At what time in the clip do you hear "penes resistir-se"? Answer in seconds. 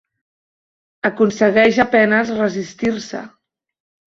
1.97-3.23